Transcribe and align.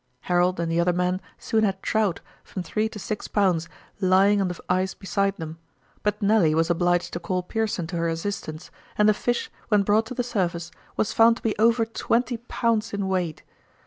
Harold 0.21 0.59
and 0.59 0.71
the 0.71 0.79
other 0.79 0.91
men 0.91 1.21
soon 1.37 1.63
had 1.63 1.79
trout, 1.83 2.21
from 2.43 2.63
three 2.63 2.89
to 2.89 2.97
six 2.97 3.27
pounds, 3.27 3.69
lying 3.99 4.41
on 4.41 4.47
the 4.47 4.59
ice 4.67 4.95
beside 4.95 5.37
them, 5.37 5.59
but 6.01 6.19
Nelly 6.23 6.55
was 6.55 6.71
obliged 6.71 7.13
to 7.13 7.19
call 7.19 7.43
Pearson 7.43 7.85
to 7.85 7.97
her 7.97 8.07
assistance, 8.07 8.71
and 8.97 9.07
the 9.07 9.13
fish, 9.13 9.51
when 9.67 9.83
brought 9.83 10.07
to 10.07 10.15
the 10.15 10.23
surface, 10.23 10.71
was 10.97 11.13
found 11.13 11.37
to 11.37 11.43
be 11.43 11.55
over 11.59 11.85
twenty 11.85 12.37
pounds 12.37 12.93
in 12.93 13.07
weight. 13.07 13.43